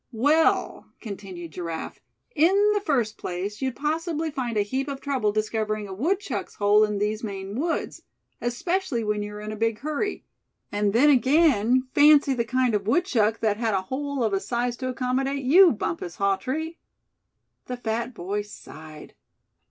"Well," 0.13 0.87
continued 0.99 1.51
Giraffe, 1.51 1.99
"in 2.35 2.71
the 2.73 2.79
first 2.81 3.19
place 3.19 3.61
you'd 3.61 3.75
possibly 3.75 4.31
find 4.31 4.57
a 4.57 4.63
heap 4.63 4.87
of 4.87 4.99
trouble 4.99 5.31
discovering 5.31 5.87
a 5.87 5.93
woodchuck's 5.93 6.55
hole 6.55 6.83
in 6.83 6.97
these 6.97 7.23
Maine 7.23 7.53
woods, 7.59 8.01
especially 8.41 9.03
when 9.03 9.21
you 9.21 9.33
were 9.33 9.41
in 9.41 9.51
a 9.51 9.55
big 9.55 9.77
hurry; 9.81 10.25
and 10.71 10.91
then 10.93 11.11
again, 11.11 11.87
fancy 11.93 12.33
the 12.33 12.43
kind 12.43 12.73
of 12.73 12.87
woodchuck 12.87 13.41
that 13.41 13.57
had 13.57 13.75
a 13.75 13.81
hole 13.83 14.23
of 14.23 14.33
a 14.33 14.39
size 14.39 14.75
to 14.77 14.89
accommodate 14.89 15.43
you, 15.43 15.71
Bumpus 15.71 16.15
Hawtree!" 16.15 16.77
The 17.67 17.77
fat 17.77 18.15
boy 18.15 18.41
sighed. 18.41 19.13